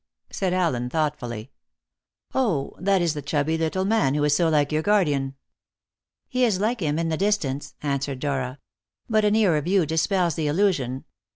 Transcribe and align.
said 0.31 0.51
Allen 0.51 0.89
thoughtfully 0.89 1.51
"oh, 2.33 2.73
that 2.79 3.03
is 3.03 3.13
the 3.13 3.21
chubby 3.21 3.55
little 3.55 3.85
man 3.85 4.15
who 4.15 4.23
is 4.23 4.35
so 4.35 4.49
like 4.49 4.71
your 4.71 4.81
guardian." 4.81 5.35
"He 6.27 6.43
is 6.43 6.59
like 6.59 6.79
him 6.79 6.97
in 6.97 7.09
the 7.09 7.17
distance," 7.17 7.75
answered 7.83 8.17
Dora, 8.19 8.57
"but 9.07 9.23
a 9.23 9.29
nearer 9.29 9.61
view 9.61 9.85
dispels 9.85 10.33
the 10.33 10.47
illusion. 10.47 11.05